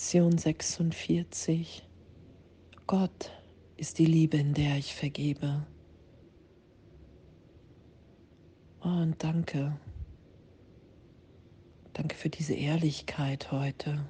Lektion 0.00 0.38
46. 0.38 1.86
Gott 2.86 3.32
ist 3.76 3.98
die 3.98 4.06
Liebe, 4.06 4.38
in 4.38 4.54
der 4.54 4.78
ich 4.78 4.94
vergebe. 4.94 5.66
Oh, 8.80 8.88
und 8.88 9.22
danke. 9.22 9.78
Danke 11.92 12.16
für 12.16 12.30
diese 12.30 12.54
Ehrlichkeit 12.54 13.52
heute. 13.52 14.06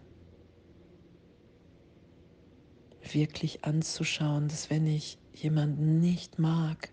Wirklich 3.12 3.64
anzuschauen, 3.64 4.46
dass 4.46 4.70
wenn 4.70 4.86
ich 4.86 5.18
jemanden 5.34 5.98
nicht 5.98 6.38
mag, 6.38 6.92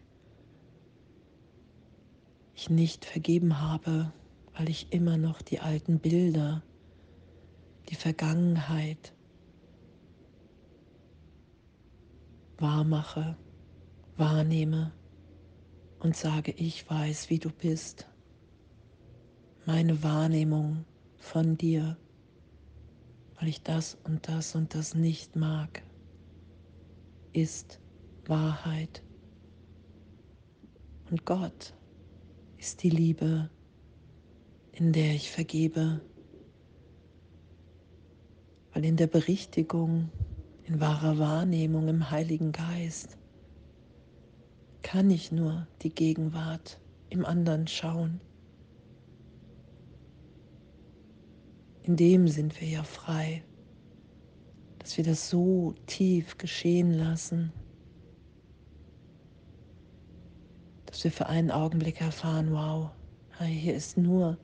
ich 2.56 2.72
nicht 2.72 3.06
vergeben 3.06 3.62
habe, 3.62 4.12
weil 4.56 4.70
ich 4.70 4.92
immer 4.92 5.18
noch 5.18 5.44
die 5.44 5.60
alten 5.60 6.00
Bilder, 6.00 6.64
die 7.90 7.96
Vergangenheit 7.96 9.14
wahrmache, 12.58 13.38
wahrnehme 14.18 14.94
und 16.00 16.16
sage, 16.16 16.52
ich 16.52 16.90
weiß, 16.90 17.30
wie 17.30 17.40
du 17.40 17.50
bist. 17.50 18.08
Meine 19.66 20.02
Wahrnehmung 20.04 20.86
von 21.18 21.58
dir, 21.58 21.98
weil 23.40 23.50
ich 23.50 23.62
das 23.64 23.98
und 24.04 24.28
das 24.28 24.56
und 24.56 24.74
das 24.74 24.96
nicht 24.96 25.36
mag, 25.36 25.84
ist 27.34 27.80
Wahrheit. 28.26 29.04
Und 31.10 31.26
Gott 31.26 31.74
ist 32.58 32.84
die 32.84 32.90
Liebe, 32.90 33.50
in 34.72 34.94
der 34.94 35.14
ich 35.14 35.32
vergebe, 35.32 36.02
weil 38.78 38.86
in 38.86 38.96
der 38.96 39.08
Berichtigung, 39.08 40.12
in 40.66 40.80
wahrer 40.80 41.18
Wahrnehmung 41.18 41.88
im 41.88 42.12
Heiligen 42.12 42.52
Geist 42.52 43.18
kann 44.84 45.10
ich 45.10 45.32
nur 45.32 45.66
die 45.82 45.90
Gegenwart 45.90 46.80
im 47.10 47.26
anderen 47.26 47.66
schauen. 47.66 48.22
In 51.82 51.96
dem 51.96 52.28
sind 52.28 52.62
wir 52.62 52.68
ja 52.68 52.84
frei, 52.84 53.42
dass 54.78 54.96
wir 54.96 55.04
das 55.04 55.28
so 55.28 55.74
tief 55.88 56.38
geschehen 56.38 56.92
lassen, 56.92 57.52
dass 60.86 61.04
wir 61.04 61.12
für 61.12 61.26
einen 61.26 61.50
Augenblick 61.50 62.00
erfahren, 62.00 62.52
wow, 62.52 62.92
hier 63.44 63.74
ist 63.74 63.98
nur 63.98 64.38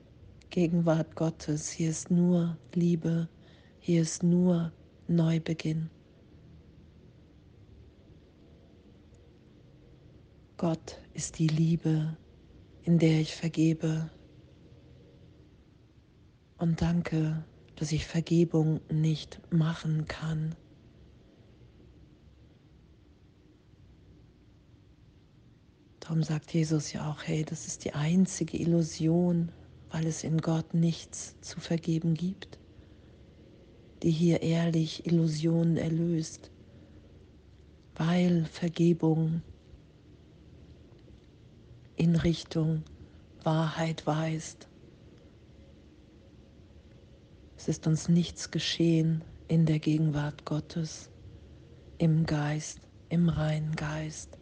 Gegenwart 0.49 1.15
Gottes, 1.15 1.69
hier 1.69 1.91
ist 1.91 2.09
nur 2.09 2.57
Liebe, 2.73 3.29
hier 3.85 4.01
ist 4.01 4.23
nur 4.23 4.71
Neubeginn. 5.09 5.89
Gott 10.55 11.01
ist 11.13 11.37
die 11.37 11.49
Liebe, 11.49 12.15
in 12.83 12.97
der 12.97 13.19
ich 13.19 13.35
vergebe. 13.35 14.09
Und 16.57 16.81
danke, 16.81 17.43
dass 17.75 17.91
ich 17.91 18.07
Vergebung 18.07 18.79
nicht 18.89 19.41
machen 19.51 20.07
kann. 20.07 20.55
Darum 25.99 26.23
sagt 26.23 26.53
Jesus 26.53 26.93
ja 26.93 27.11
auch, 27.11 27.23
hey, 27.23 27.43
das 27.43 27.67
ist 27.67 27.83
die 27.83 27.91
einzige 27.91 28.57
Illusion, 28.57 29.51
weil 29.89 30.07
es 30.07 30.23
in 30.23 30.37
Gott 30.37 30.73
nichts 30.73 31.35
zu 31.41 31.59
vergeben 31.59 32.13
gibt, 32.13 32.59
die 34.03 34.11
hier 34.11 34.41
ehrlich 34.41 35.05
Illusionen 35.07 35.77
erlöst, 35.77 36.51
weil 37.95 38.45
Vergebung 38.45 39.41
in 41.95 42.17
Richtung 42.17 42.83
Wahrheit 43.43 44.05
weist. 44.05 44.67
Es 47.55 47.69
ist 47.69 47.87
uns 47.87 48.09
nichts 48.09 48.51
geschehen 48.51 49.23
in 49.47 49.65
der 49.65 49.79
Gegenwart 49.79 50.43
Gottes, 50.43 51.09
im 51.97 52.25
Geist, 52.25 52.79
im 53.07 53.29
reinen 53.29 53.73
Geist. 53.75 54.37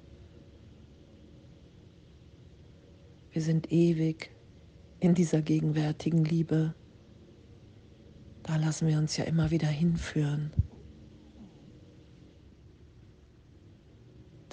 Wir 3.30 3.44
sind 3.44 3.72
ewig 3.72 4.32
in 5.00 5.14
dieser 5.14 5.44
gegenwärtigen 5.44 6.26
Liebe. 6.26 6.74
Da 8.44 8.56
lassen 8.58 8.88
wir 8.88 8.98
uns 8.98 9.18
ja 9.18 9.24
immer 9.26 9.52
wieder 9.52 9.68
hinführen. 9.68 10.52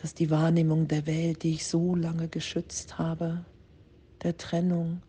dass 0.00 0.14
die 0.14 0.30
Wahrnehmung 0.30 0.86
der 0.86 1.06
Welt, 1.06 1.42
die 1.42 1.54
ich 1.54 1.66
so 1.66 1.96
lange 1.96 2.28
geschützt 2.28 2.98
habe, 2.98 3.44
der 4.22 4.36
Trennung, 4.36 5.02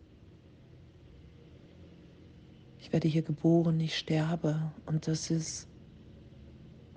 ich 2.79 2.91
werde 2.91 3.07
hier 3.07 3.21
geboren, 3.21 3.79
ich 3.79 3.95
sterbe 3.95 4.71
und 4.87 5.07
das 5.07 5.29
ist 5.29 5.67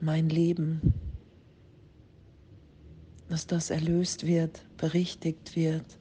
mein 0.00 0.31
Leben, 0.31 0.94
dass 3.28 3.47
das 3.47 3.69
erlöst 3.69 4.26
wird, 4.26 4.65
berichtigt 4.78 5.54
wird 5.54 5.98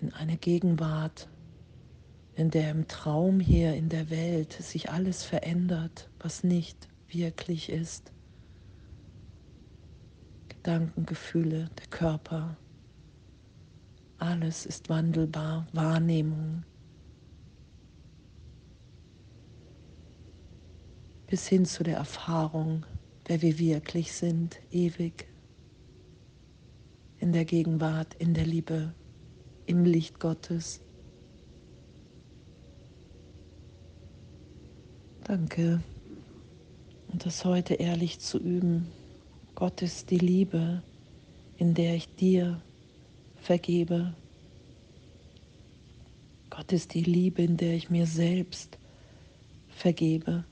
in 0.00 0.14
eine 0.14 0.38
Gegenwart, 0.38 1.28
in 2.38 2.50
der 2.50 2.70
im 2.70 2.86
Traum 2.86 3.40
hier 3.40 3.74
in 3.74 3.88
der 3.88 4.10
Welt 4.10 4.52
sich 4.52 4.90
alles 4.90 5.24
verändert, 5.24 6.08
was 6.20 6.44
nicht 6.44 6.88
wirklich 7.08 7.68
ist. 7.68 8.12
Gedanken, 10.48 11.04
Gefühle, 11.04 11.68
der 11.76 11.86
Körper. 11.88 12.56
Alles 14.18 14.66
ist 14.66 14.88
wandelbar, 14.88 15.66
Wahrnehmung. 15.72 16.62
Bis 21.26 21.48
hin 21.48 21.64
zu 21.64 21.82
der 21.82 21.96
Erfahrung, 21.96 22.86
wer 23.24 23.42
wir 23.42 23.58
wirklich 23.58 24.12
sind, 24.12 24.60
ewig. 24.70 25.26
In 27.18 27.32
der 27.32 27.44
Gegenwart, 27.44 28.14
in 28.14 28.32
der 28.32 28.46
Liebe, 28.46 28.94
im 29.66 29.84
Licht 29.84 30.20
Gottes. 30.20 30.80
Danke. 35.28 35.82
Und 37.12 37.26
das 37.26 37.44
heute 37.44 37.74
ehrlich 37.74 38.18
zu 38.18 38.38
üben. 38.38 38.90
Gott 39.54 39.82
ist 39.82 40.10
die 40.10 40.16
Liebe, 40.16 40.82
in 41.58 41.74
der 41.74 41.96
ich 41.96 42.08
dir 42.14 42.62
vergebe. 43.36 44.14
Gott 46.48 46.72
ist 46.72 46.94
die 46.94 47.02
Liebe, 47.02 47.42
in 47.42 47.58
der 47.58 47.74
ich 47.74 47.90
mir 47.90 48.06
selbst 48.06 48.78
vergebe. 49.68 50.44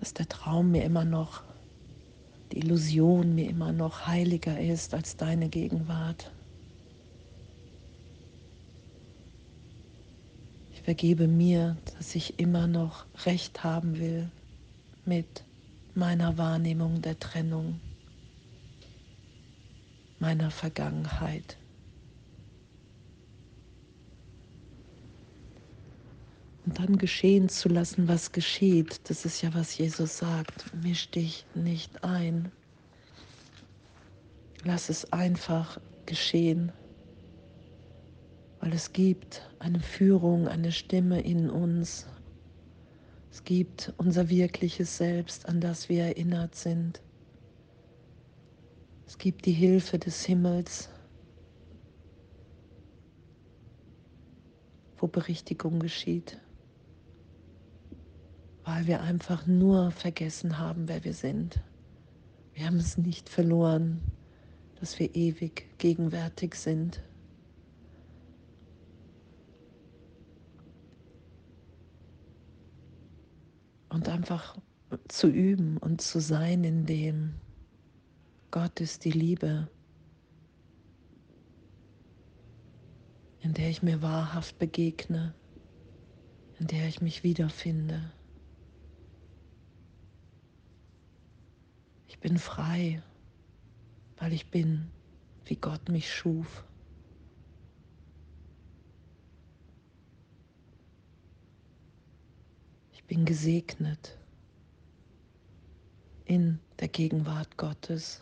Dass 0.00 0.12
der 0.12 0.28
Traum 0.28 0.72
mir 0.72 0.82
immer 0.82 1.04
noch, 1.04 1.44
die 2.50 2.58
Illusion 2.58 3.36
mir 3.36 3.48
immer 3.48 3.70
noch 3.70 4.08
heiliger 4.08 4.58
ist 4.58 4.94
als 4.94 5.16
deine 5.16 5.48
Gegenwart. 5.48 6.32
Ich 10.79 10.79
vergebe 10.90 11.28
mir, 11.28 11.76
dass 11.96 12.16
ich 12.16 12.40
immer 12.40 12.66
noch 12.66 13.06
recht 13.24 13.62
haben 13.62 14.00
will 14.00 14.28
mit 15.04 15.44
meiner 15.94 16.36
Wahrnehmung 16.36 17.00
der 17.00 17.16
Trennung, 17.16 17.78
meiner 20.18 20.50
Vergangenheit. 20.50 21.56
Und 26.66 26.80
dann 26.80 26.98
geschehen 26.98 27.48
zu 27.48 27.68
lassen, 27.68 28.08
was 28.08 28.32
geschieht, 28.32 29.00
das 29.08 29.24
ist 29.24 29.42
ja, 29.42 29.54
was 29.54 29.78
Jesus 29.78 30.18
sagt. 30.18 30.74
Misch 30.82 31.08
dich 31.08 31.46
nicht 31.54 32.02
ein. 32.02 32.50
Lass 34.64 34.88
es 34.88 35.12
einfach 35.12 35.80
geschehen, 36.06 36.72
weil 38.60 38.72
es 38.74 38.92
gibt 38.92 39.48
eine 39.58 39.80
Führung, 39.80 40.46
eine 40.46 40.70
Stimme 40.70 41.20
in 41.20 41.50
uns, 41.50 42.06
es 43.30 43.44
gibt 43.44 43.92
unser 43.96 44.28
wirkliches 44.28 44.96
Selbst, 44.96 45.48
an 45.48 45.60
das 45.60 45.88
wir 45.88 46.04
erinnert 46.04 46.54
sind. 46.54 47.00
Es 49.06 49.18
gibt 49.18 49.46
die 49.46 49.52
Hilfe 49.52 49.98
des 49.98 50.24
Himmels, 50.24 50.88
wo 54.98 55.06
Berichtigung 55.06 55.78
geschieht, 55.78 56.38
weil 58.64 58.86
wir 58.86 59.00
einfach 59.00 59.46
nur 59.46 59.90
vergessen 59.92 60.58
haben, 60.58 60.88
wer 60.88 61.04
wir 61.04 61.14
sind. 61.14 61.62
Wir 62.52 62.66
haben 62.66 62.76
es 62.76 62.98
nicht 62.98 63.28
verloren, 63.28 64.00
dass 64.80 64.98
wir 64.98 65.14
ewig 65.14 65.66
gegenwärtig 65.78 66.56
sind. 66.56 67.00
Und 73.90 74.08
einfach 74.08 74.56
zu 75.08 75.28
üben 75.28 75.76
und 75.76 76.00
zu 76.00 76.20
sein 76.20 76.64
in 76.64 76.86
dem. 76.86 77.34
Gott 78.50 78.80
ist 78.80 79.04
die 79.04 79.12
Liebe, 79.12 79.68
in 83.40 83.54
der 83.54 83.68
ich 83.68 83.82
mir 83.82 84.02
wahrhaft 84.02 84.58
begegne, 84.58 85.34
in 86.58 86.66
der 86.66 86.88
ich 86.88 87.00
mich 87.00 87.22
wiederfinde. 87.22 88.12
Ich 92.08 92.18
bin 92.18 92.38
frei, 92.38 93.02
weil 94.16 94.32
ich 94.32 94.50
bin, 94.50 94.90
wie 95.44 95.56
Gott 95.56 95.88
mich 95.88 96.12
schuf. 96.12 96.64
Ich 103.00 103.06
bin 103.16 103.24
gesegnet 103.24 104.18
in 106.26 106.60
der 106.78 106.88
Gegenwart 106.88 107.56
Gottes, 107.56 108.20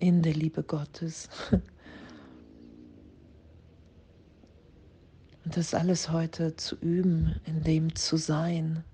in 0.00 0.22
der 0.22 0.34
Liebe 0.34 0.64
Gottes. 0.64 1.30
Und 5.44 5.56
das 5.56 5.72
alles 5.72 6.10
heute 6.10 6.56
zu 6.56 6.76
üben, 6.76 7.40
in 7.44 7.62
dem 7.62 7.94
zu 7.94 8.16
sein, 8.16 8.84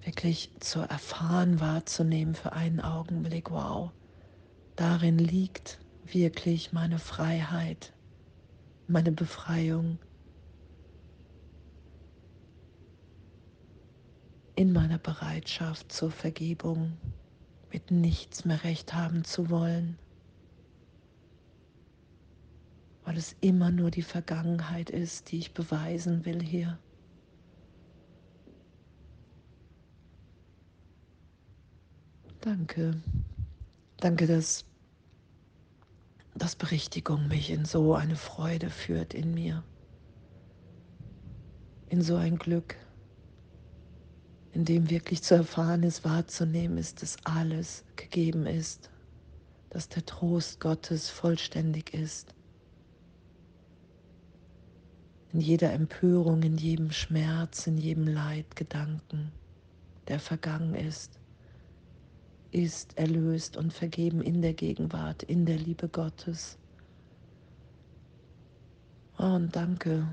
wirklich 0.00 0.50
zu 0.58 0.80
erfahren, 0.80 1.60
wahrzunehmen 1.60 2.34
für 2.34 2.54
einen 2.54 2.80
Augenblick, 2.80 3.50
wow, 3.50 3.92
darin 4.74 5.18
liegt 5.18 5.78
wirklich 6.04 6.72
meine 6.72 6.98
Freiheit, 6.98 7.92
meine 8.88 9.12
Befreiung 9.12 9.98
in 14.54 14.72
meiner 14.72 14.98
Bereitschaft 14.98 15.92
zur 15.92 16.10
Vergebung, 16.10 16.96
mit 17.72 17.90
nichts 17.90 18.44
mehr 18.44 18.64
recht 18.64 18.92
haben 18.92 19.24
zu 19.24 19.48
wollen, 19.48 19.98
weil 23.04 23.16
es 23.16 23.34
immer 23.40 23.70
nur 23.70 23.90
die 23.90 24.02
Vergangenheit 24.02 24.90
ist, 24.90 25.32
die 25.32 25.38
ich 25.38 25.54
beweisen 25.54 26.24
will 26.24 26.42
hier. 26.42 26.78
Danke. 32.42 33.00
Danke, 33.98 34.26
dass, 34.26 34.64
dass 36.34 36.56
Berichtigung 36.56 37.28
mich 37.28 37.50
in 37.50 37.64
so 37.64 37.94
eine 37.94 38.16
Freude 38.16 38.68
führt 38.68 39.14
in 39.14 39.32
mir, 39.32 39.62
in 41.88 42.02
so 42.02 42.16
ein 42.16 42.36
Glück, 42.36 42.76
in 44.52 44.64
dem 44.64 44.90
wirklich 44.90 45.22
zu 45.22 45.34
erfahren 45.34 45.82
ist, 45.82 46.04
wahrzunehmen 46.04 46.78
ist, 46.78 47.02
dass 47.02 47.16
alles 47.24 47.84
gegeben 47.96 48.46
ist, 48.46 48.90
dass 49.70 49.88
der 49.88 50.04
Trost 50.04 50.60
Gottes 50.60 51.08
vollständig 51.08 51.94
ist. 51.94 52.34
In 55.32 55.40
jeder 55.40 55.72
Empörung, 55.72 56.42
in 56.42 56.58
jedem 56.58 56.90
Schmerz, 56.90 57.66
in 57.66 57.78
jedem 57.78 58.06
Leidgedanken, 58.06 59.32
der 60.08 60.20
vergangen 60.20 60.74
ist 60.74 61.18
ist 62.52 62.96
erlöst 62.98 63.56
und 63.56 63.72
vergeben 63.72 64.20
in 64.20 64.42
der 64.42 64.52
Gegenwart, 64.52 65.22
in 65.22 65.46
der 65.46 65.56
Liebe 65.56 65.88
Gottes. 65.88 66.58
Oh, 69.18 69.24
und 69.24 69.56
danke. 69.56 70.06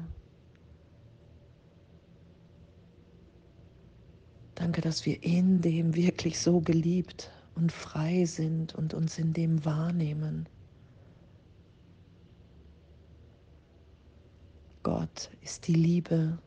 Danke, 4.60 4.82
dass 4.82 5.06
wir 5.06 5.24
in 5.24 5.62
dem 5.62 5.96
wirklich 5.96 6.38
so 6.38 6.60
geliebt 6.60 7.32
und 7.56 7.72
frei 7.72 8.26
sind 8.26 8.76
und 8.76 8.94
uns 8.94 9.18
in 9.18 9.32
dem 9.32 9.64
wahrnehmen. 9.64 10.50
Gott 14.84 15.32
ist 15.42 15.68
die 15.68 15.74
Liebe. 15.74 16.38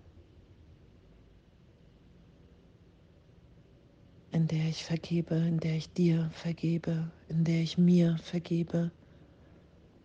in 4.30 4.46
der 4.46 4.66
ich 4.66 4.82
vergebe, 4.84 5.34
in 5.34 5.60
der 5.60 5.76
ich 5.76 5.92
dir 5.92 6.30
vergebe, 6.32 7.10
in 7.28 7.44
der 7.44 7.60
ich 7.60 7.76
mir 7.76 8.16
vergebe, 8.16 8.90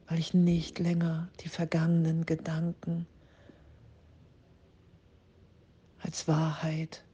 weil 0.08 0.20
ich 0.20 0.34
nicht 0.34 0.80
länger 0.80 1.30
die 1.40 1.48
vergangenen 1.48 2.26
Gedanken 2.26 3.08
als 6.00 6.28
Wahrheit 6.28 7.07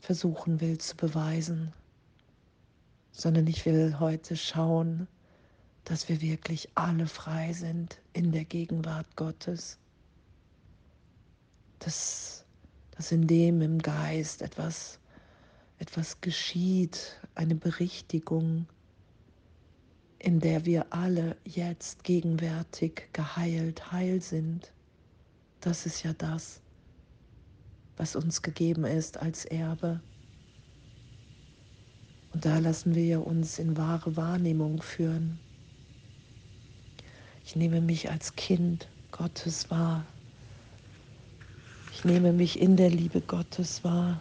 versuchen 0.00 0.60
will 0.60 0.78
zu 0.78 0.96
beweisen, 0.96 1.72
sondern 3.12 3.46
ich 3.46 3.64
will 3.66 3.98
heute 3.98 4.36
schauen, 4.36 5.06
dass 5.84 6.08
wir 6.08 6.20
wirklich 6.20 6.68
alle 6.74 7.06
frei 7.06 7.52
sind 7.52 7.98
in 8.12 8.32
der 8.32 8.44
Gegenwart 8.44 9.16
Gottes, 9.16 9.78
dass, 11.78 12.44
dass 12.92 13.12
in 13.12 13.26
dem 13.26 13.62
im 13.62 13.78
Geist 13.78 14.42
etwas 14.42 15.00
etwas 15.80 16.20
geschieht, 16.20 17.18
eine 17.34 17.54
Berichtigung, 17.54 18.66
in 20.18 20.38
der 20.38 20.66
wir 20.66 20.92
alle 20.92 21.36
jetzt 21.44 22.04
gegenwärtig 22.04 23.08
geheilt, 23.14 23.90
heil 23.90 24.20
sind. 24.20 24.72
Das 25.60 25.86
ist 25.86 26.02
ja 26.02 26.12
das, 26.12 26.60
was 28.00 28.16
uns 28.16 28.40
gegeben 28.40 28.86
ist 28.86 29.18
als 29.18 29.44
Erbe. 29.44 30.00
Und 32.32 32.46
da 32.46 32.58
lassen 32.58 32.94
wir 32.94 33.26
uns 33.26 33.58
in 33.58 33.76
wahre 33.76 34.16
Wahrnehmung 34.16 34.80
führen. 34.80 35.38
Ich 37.44 37.56
nehme 37.56 37.82
mich 37.82 38.10
als 38.10 38.34
Kind 38.36 38.88
Gottes 39.10 39.70
wahr. 39.70 40.06
Ich 41.92 42.02
nehme 42.06 42.32
mich 42.32 42.58
in 42.58 42.78
der 42.78 42.88
Liebe 42.88 43.20
Gottes 43.20 43.84
wahr. 43.84 44.18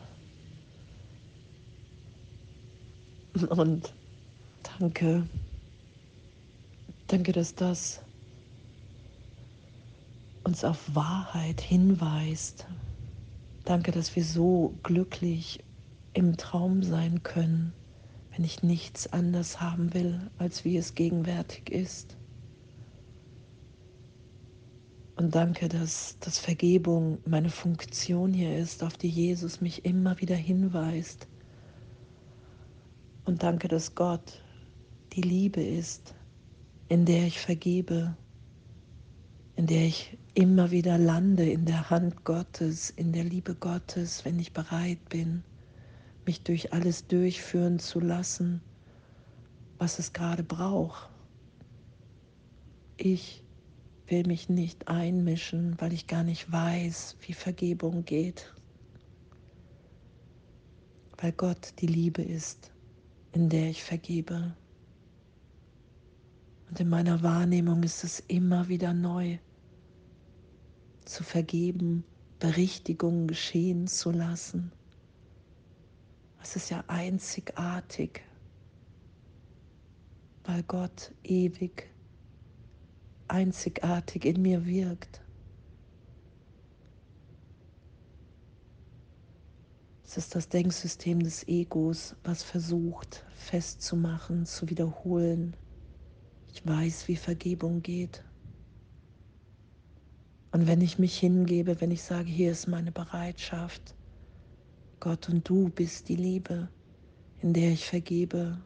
Und 3.49 3.93
danke, 4.77 5.25
danke, 7.07 7.31
dass 7.31 7.55
das 7.55 8.01
uns 10.43 10.65
auf 10.65 10.93
Wahrheit 10.93 11.61
hinweist. 11.61 12.65
Danke, 13.69 13.91
dass 13.91 14.15
wir 14.15 14.23
so 14.23 14.73
glücklich 14.81 15.63
im 16.13 16.37
Traum 16.37 16.81
sein 16.81 17.21
können, 17.21 17.71
wenn 18.31 18.43
ich 18.43 18.63
nichts 18.63 19.13
anders 19.13 19.61
haben 19.61 19.93
will, 19.93 20.31
als 20.39 20.65
wie 20.65 20.75
es 20.75 20.95
gegenwärtig 20.95 21.69
ist. 21.69 22.17
Und 25.17 25.35
danke, 25.35 25.69
dass, 25.69 26.17
dass 26.19 26.39
Vergebung 26.39 27.19
meine 27.27 27.51
Funktion 27.51 28.33
hier 28.33 28.57
ist, 28.57 28.81
auf 28.81 28.97
die 28.97 29.07
Jesus 29.07 29.61
mich 29.61 29.85
immer 29.85 30.19
wieder 30.19 30.35
hinweist. 30.35 31.27
Und 33.25 33.43
danke, 33.43 33.67
dass 33.67 33.93
Gott 33.93 34.41
die 35.13 35.21
Liebe 35.21 35.61
ist, 35.61 36.15
in 36.87 37.05
der 37.05 37.27
ich 37.27 37.39
vergebe, 37.39 38.17
in 39.59 39.67
der 39.67 39.85
ich 39.85 40.17
immer 40.35 40.71
wieder 40.71 40.97
lande 40.97 41.43
in 41.43 41.65
der 41.65 41.89
Hand 41.89 42.23
Gottes, 42.23 42.91
in 42.91 43.11
der 43.11 43.25
Liebe 43.25 43.55
Gottes, 43.55 44.23
wenn 44.23 44.39
ich 44.39 44.53
bereit 44.53 45.09
bin, 45.09 45.43
mich 46.25 46.43
durch 46.43 46.71
alles 46.71 47.07
durchführen 47.07 47.77
zu 47.77 47.99
lassen, 47.99 48.61
was 49.77 49.99
es 49.99 50.13
gerade 50.13 50.43
braucht. 50.45 51.09
Ich 52.95 53.43
will 54.07 54.25
mich 54.27 54.47
nicht 54.47 54.87
einmischen, 54.87 55.75
weil 55.81 55.91
ich 55.91 56.07
gar 56.07 56.23
nicht 56.23 56.49
weiß, 56.49 57.17
wie 57.19 57.33
Vergebung 57.33 58.05
geht, 58.05 58.53
weil 61.17 61.33
Gott 61.33 61.73
die 61.79 61.87
Liebe 61.87 62.21
ist 62.21 62.71
in 63.33 63.49
der 63.49 63.69
ich 63.69 63.83
vergebe. 63.83 64.55
Und 66.69 66.79
in 66.79 66.87
meiner 66.87 67.21
Wahrnehmung 67.23 67.83
ist 67.83 68.05
es 68.05 68.21
immer 68.21 68.69
wieder 68.69 68.93
neu, 68.93 69.37
zu 71.09 71.23
vergeben, 71.23 72.03
Berichtigungen 72.39 73.27
geschehen 73.27 73.87
zu 73.87 74.11
lassen. 74.11 74.71
Es 76.41 76.55
ist 76.55 76.69
ja 76.69 76.83
einzigartig, 76.87 78.21
weil 80.43 80.63
Gott 80.63 81.11
ewig 81.23 81.89
einzigartig 83.27 84.23
in 84.23 84.41
mir 84.41 84.65
wirkt. 84.65 85.21
Es 90.05 90.17
ist 90.17 90.35
das 90.35 90.49
Denksystem 90.49 91.21
des 91.21 91.47
Egos, 91.47 92.15
was 92.23 92.43
versucht 92.43 93.25
festzumachen, 93.33 94.45
zu 94.45 94.69
wiederholen. 94.69 95.55
Ich 96.53 96.65
weiß, 96.65 97.07
wie 97.07 97.15
Vergebung 97.15 97.81
geht. 97.81 98.23
Und 100.51 100.67
wenn 100.67 100.81
ich 100.81 100.97
mich 100.97 101.17
hingebe, 101.17 101.79
wenn 101.79 101.91
ich 101.91 102.03
sage, 102.03 102.29
hier 102.29 102.51
ist 102.51 102.67
meine 102.67 102.91
Bereitschaft, 102.91 103.95
Gott 104.99 105.29
und 105.29 105.47
du 105.47 105.69
bist 105.69 106.09
die 106.09 106.15
Liebe, 106.15 106.69
in 107.41 107.53
der 107.53 107.71
ich 107.71 107.87
vergebe. 107.87 108.59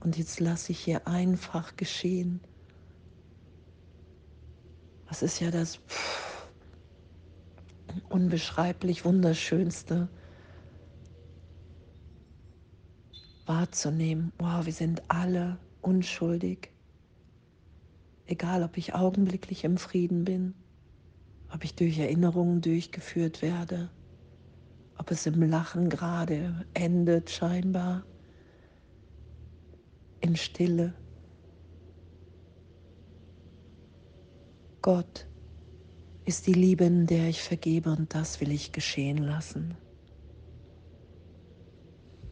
Und 0.00 0.16
jetzt 0.16 0.40
lasse 0.40 0.72
ich 0.72 0.80
hier 0.80 1.06
einfach 1.06 1.76
geschehen. 1.76 2.40
Das 5.08 5.22
ist 5.22 5.40
ja 5.40 5.50
das 5.50 5.80
unbeschreiblich 8.08 9.04
Wunderschönste, 9.04 10.08
wahrzunehmen, 13.46 14.32
wow, 14.38 14.64
wir 14.64 14.72
sind 14.72 15.02
alle 15.08 15.58
unschuldig. 15.82 16.70
Egal, 18.26 18.62
ob 18.62 18.76
ich 18.76 18.94
augenblicklich 18.94 19.64
im 19.64 19.76
Frieden 19.76 20.24
bin, 20.24 20.54
ob 21.52 21.64
ich 21.64 21.74
durch 21.74 21.98
Erinnerungen 21.98 22.60
durchgeführt 22.60 23.42
werde, 23.42 23.90
ob 24.96 25.10
es 25.10 25.26
im 25.26 25.42
Lachen 25.42 25.88
gerade 25.88 26.66
endet 26.74 27.30
scheinbar, 27.30 28.04
in 30.20 30.36
Stille. 30.36 30.94
Gott 34.82 35.26
ist 36.24 36.46
die 36.46 36.52
Liebe, 36.52 36.84
in 36.84 37.06
der 37.06 37.28
ich 37.28 37.42
vergebe 37.42 37.90
und 37.90 38.14
das 38.14 38.40
will 38.40 38.52
ich 38.52 38.72
geschehen 38.72 39.18
lassen. 39.18 39.76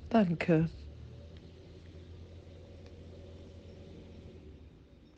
Danke. 0.08 0.70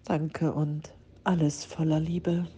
Danke 0.04 0.52
und 0.52 0.90
alles 1.22 1.64
voller 1.64 2.00
Liebe. 2.00 2.48